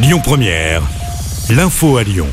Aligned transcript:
Lyon 0.00 0.20
Première, 0.22 0.80
l'info 1.50 1.96
à 1.96 2.04
Lyon. 2.04 2.28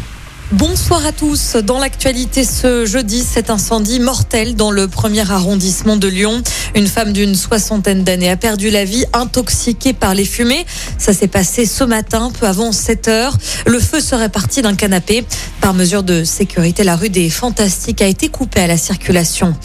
Bonsoir 0.52 1.04
à 1.04 1.12
tous. 1.12 1.56
Dans 1.56 1.80
l'actualité 1.80 2.44
ce 2.44 2.86
jeudi, 2.86 3.24
cet 3.24 3.50
incendie 3.50 4.00
mortel 4.00 4.56
dans 4.56 4.70
le 4.70 4.88
premier 4.88 5.28
arrondissement 5.32 5.98
de 5.98 6.08
Lyon. 6.08 6.44
Une 6.76 6.86
femme 6.86 7.12
d'une 7.12 7.34
soixantaine 7.34 8.04
d'années 8.04 8.30
a 8.30 8.38
perdu 8.38 8.70
la 8.70 8.86
vie 8.86 9.06
intoxiquée 9.14 9.94
par 9.94 10.14
les 10.14 10.26
fumées. 10.26 10.64
Ça 11.00 11.12
s'est 11.12 11.28
passé 11.28 11.66
ce 11.66 11.84
matin, 11.84 12.32
peu 12.40 12.46
avant 12.46 12.72
7 12.72 13.08
heures. 13.08 13.36
Le 13.66 13.80
feu 13.80 14.00
serait 14.00 14.30
parti 14.30 14.62
d'un 14.62 14.76
canapé. 14.76 15.26
Par 15.60 15.74
mesure 15.74 16.04
de 16.04 16.24
sécurité, 16.24 16.84
la 16.84 16.96
rue 16.96 17.10
des 17.10 17.32
Fantastiques 17.32 18.04
a 18.04 18.08
été 18.08 18.28
coupée 18.28 18.62
à 18.62 18.68
la 18.68 18.78
circulation. 18.78 19.56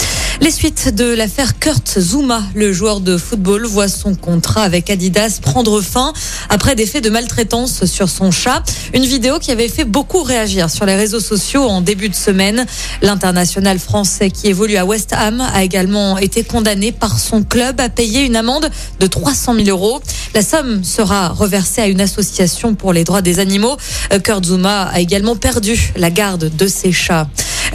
Les 0.42 0.50
suites 0.50 0.94
de 0.94 1.04
l'affaire 1.04 1.58
Kurt 1.58 2.00
Zuma, 2.00 2.42
le 2.54 2.72
joueur 2.72 3.00
de 3.00 3.18
football, 3.18 3.66
voit 3.66 3.88
son 3.88 4.14
contrat 4.14 4.62
avec 4.62 4.88
Adidas 4.88 5.38
prendre 5.42 5.82
fin 5.82 6.14
après 6.48 6.74
des 6.74 6.86
faits 6.86 7.04
de 7.04 7.10
maltraitance 7.10 7.84
sur 7.84 8.08
son 8.08 8.30
chat. 8.30 8.62
Une 8.94 9.04
vidéo 9.04 9.38
qui 9.38 9.50
avait 9.50 9.68
fait 9.68 9.84
beaucoup 9.84 10.22
réagir 10.22 10.70
sur 10.70 10.86
les 10.86 10.96
réseaux 10.96 11.20
sociaux 11.20 11.64
en 11.64 11.82
début 11.82 12.08
de 12.08 12.14
semaine. 12.14 12.64
L'international 13.02 13.78
français 13.78 14.30
qui 14.30 14.48
évolue 14.48 14.78
à 14.78 14.86
West 14.86 15.12
Ham 15.12 15.42
a 15.42 15.62
également 15.62 16.16
été 16.16 16.42
condamné 16.42 16.90
par 16.90 17.18
son 17.18 17.42
club 17.42 17.78
à 17.78 17.90
payer 17.90 18.24
une 18.24 18.34
amende 18.34 18.70
de 18.98 19.06
300 19.06 19.56
000 19.56 19.68
euros. 19.68 20.00
La 20.34 20.40
somme 20.40 20.84
sera 20.84 21.28
reversée 21.28 21.82
à 21.82 21.86
une 21.86 22.00
association 22.00 22.74
pour 22.74 22.94
les 22.94 23.04
droits 23.04 23.22
des 23.22 23.40
animaux. 23.40 23.76
Kurt 24.24 24.46
Zuma 24.46 24.84
a 24.84 25.00
également 25.00 25.36
perdu 25.36 25.92
la 25.96 26.10
garde 26.10 26.50
de 26.56 26.66
ses 26.66 26.92
chats. 26.92 27.28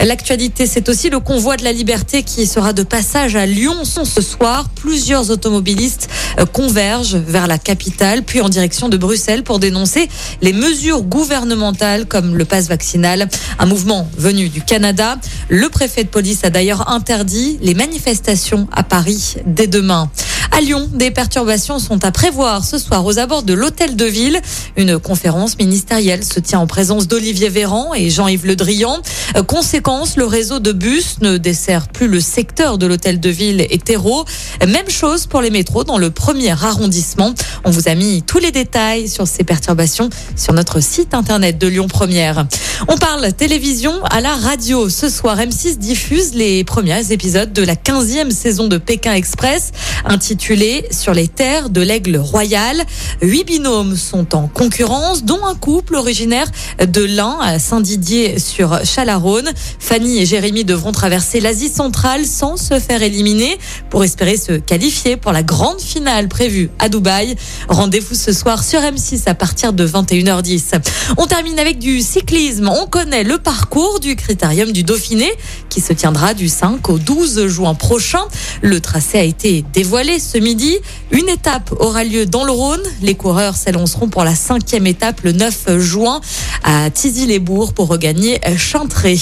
L'actualité, 0.04 0.66
c'est 0.66 0.88
aussi 0.88 1.10
le 1.10 1.20
convoi 1.20 1.56
de 1.56 1.64
la 1.64 1.72
liberté 1.72 2.22
qui 2.22 2.46
sera 2.46 2.72
de 2.72 2.82
passage 2.82 3.34
à 3.36 3.46
Lyon 3.46 3.84
ce 3.84 4.20
soir. 4.20 4.68
Plusieurs 4.74 5.30
automobilistes 5.30 6.08
euh, 6.38 6.46
convergent 6.46 7.16
vers 7.16 7.46
la 7.46 7.58
capitale, 7.58 8.22
puis 8.22 8.40
en 8.40 8.48
direction 8.48 8.88
de 8.88 8.96
Bruxelles 8.96 9.42
pour 9.42 9.58
dénoncer 9.58 10.08
les 10.42 10.52
mesures 10.52 11.02
gouvernementales 11.02 12.06
comme 12.06 12.36
le 12.36 12.44
pass 12.44 12.68
vaccinal. 12.68 13.28
Un 13.58 13.66
mouvement 13.66 14.08
venu 14.18 14.48
du 14.48 14.62
Canada. 14.62 15.16
Le 15.48 15.68
préfet 15.68 16.04
de 16.04 16.08
police 16.08 16.44
a 16.44 16.50
d'ailleurs 16.50 16.90
interdit 16.90 17.58
les 17.62 17.74
manifestations 17.74 18.68
à 18.72 18.82
Paris 18.82 19.36
dès 19.46 19.66
demain. 19.66 20.10
À 20.56 20.62
Lyon, 20.62 20.88
des 20.90 21.10
perturbations 21.10 21.78
sont 21.78 22.02
à 22.02 22.10
prévoir 22.10 22.64
ce 22.64 22.78
soir 22.78 23.04
aux 23.04 23.18
abords 23.18 23.42
de 23.42 23.52
l'hôtel 23.52 23.94
de 23.94 24.06
ville. 24.06 24.40
Une 24.78 24.98
conférence 24.98 25.58
ministérielle 25.58 26.24
se 26.24 26.40
tient 26.40 26.60
en 26.60 26.66
présence 26.66 27.08
d'Olivier 27.08 27.50
Véran 27.50 27.92
et 27.92 28.08
Jean-Yves 28.08 28.46
Le 28.46 28.56
Drian. 28.56 28.96
Euh, 29.36 29.42
conséquence, 29.42 30.16
le 30.16 30.24
réseau 30.24 30.58
de 30.58 30.72
bus 30.72 31.16
ne 31.20 31.36
dessert 31.36 31.88
plus 31.88 32.08
le 32.08 32.20
secteur 32.20 32.78
de 32.78 32.86
l'hôtel 32.86 33.20
de 33.20 33.28
ville 33.28 33.66
et 33.68 33.76
terreau. 33.76 34.24
Même 34.66 34.88
chose 34.88 35.26
pour 35.26 35.42
les 35.42 35.50
métros 35.50 35.84
dans 35.84 35.98
le 35.98 36.10
premier 36.10 36.52
arrondissement. 36.52 37.34
On 37.64 37.70
vous 37.70 37.90
a 37.90 37.94
mis 37.94 38.22
tous 38.22 38.38
les 38.38 38.50
détails 38.50 39.10
sur 39.10 39.28
ces 39.28 39.44
perturbations 39.44 40.08
sur 40.36 40.54
notre 40.54 40.80
site 40.80 41.12
internet 41.12 41.58
de 41.58 41.66
Lyon 41.66 41.86
Première. 41.86 42.46
On 42.88 42.96
parle 42.98 43.32
télévision 43.32 44.04
à 44.04 44.20
la 44.20 44.34
radio. 44.34 44.88
Ce 44.90 45.08
soir, 45.08 45.38
M6 45.38 45.78
diffuse 45.78 46.34
les 46.34 46.62
premiers 46.62 47.10
épisodes 47.10 47.52
de 47.52 47.62
la 47.62 47.74
15e 47.74 48.30
saison 48.30 48.68
de 48.68 48.76
Pékin 48.76 49.14
Express, 49.14 49.72
intitulée 50.04 50.86
Sur 50.90 51.14
les 51.14 51.26
terres 51.26 51.70
de 51.70 51.80
l'aigle 51.80 52.18
royal. 52.18 52.82
Huit 53.22 53.44
binômes 53.44 53.96
sont 53.96 54.34
en 54.34 54.46
concurrence, 54.46 55.24
dont 55.24 55.44
un 55.46 55.54
couple 55.54 55.94
originaire 55.94 56.46
de 56.78 57.02
l'Ain 57.02 57.38
à 57.40 57.58
Saint-Didier 57.58 58.38
sur 58.38 58.84
Chalaronne. 58.84 59.50
Fanny 59.78 60.18
et 60.18 60.26
Jérémy 60.26 60.64
devront 60.64 60.92
traverser 60.92 61.40
l'Asie 61.40 61.70
centrale 61.70 62.26
sans 62.26 62.56
se 62.56 62.78
faire 62.78 63.02
éliminer 63.02 63.58
pour 63.88 64.04
espérer 64.04 64.36
se 64.36 64.52
qualifier 64.52 65.16
pour 65.16 65.32
la 65.32 65.42
grande 65.42 65.80
finale 65.80 66.28
prévue 66.28 66.70
à 66.78 66.88
Dubaï. 66.88 67.36
Rendez-vous 67.68 68.14
ce 68.14 68.32
soir 68.32 68.62
sur 68.62 68.80
M6 68.80 69.22
à 69.26 69.34
partir 69.34 69.72
de 69.72 69.86
21h10. 69.86 70.80
On 71.16 71.26
termine 71.26 71.58
avec 71.58 71.78
du 71.78 72.02
cyclisme. 72.02 72.65
On 72.68 72.86
connaît 72.86 73.22
le 73.22 73.38
parcours 73.38 74.00
du 74.00 74.16
critérium 74.16 74.72
du 74.72 74.82
Dauphiné 74.82 75.30
qui 75.68 75.80
se 75.80 75.92
tiendra 75.92 76.34
du 76.34 76.48
5 76.48 76.88
au 76.88 76.98
12 76.98 77.46
juin 77.46 77.74
prochain. 77.74 78.22
Le 78.62 78.80
tracé 78.80 79.18
a 79.18 79.22
été 79.22 79.64
dévoilé 79.72 80.18
ce 80.18 80.38
midi. 80.38 80.76
Une 81.10 81.28
étape 81.28 81.72
aura 81.78 82.04
lieu 82.04 82.26
dans 82.26 82.44
le 82.44 82.52
Rhône. 82.52 82.82
Les 83.02 83.14
coureurs 83.14 83.56
s'élanceront 83.56 84.08
pour 84.08 84.24
la 84.24 84.34
cinquième 84.34 84.86
étape 84.86 85.20
le 85.22 85.32
9 85.32 85.78
juin 85.78 86.20
à 86.64 86.90
Tizy-les-Bourgs 86.90 87.72
pour 87.72 87.88
regagner 87.88 88.40
Chantré. 88.56 89.18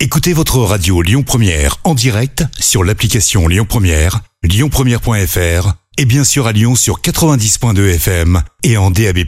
Écoutez 0.00 0.32
votre 0.32 0.58
radio 0.58 1.02
Lyon 1.02 1.22
Première 1.22 1.76
en 1.84 1.94
direct 1.94 2.44
sur 2.58 2.84
l'application 2.84 3.48
Lyon 3.48 3.66
Première, 3.68 4.20
lyonpremière.fr 4.42 5.72
et 5.98 6.04
bien 6.04 6.24
sûr 6.24 6.46
à 6.46 6.52
Lyon 6.52 6.74
sur 6.74 7.00
90.2 7.00 7.94
FM 7.94 8.42
et 8.62 8.76
en 8.76 8.90
DAB+. 8.90 9.20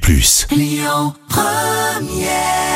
Lyon 0.50 1.14
Première 1.28 2.67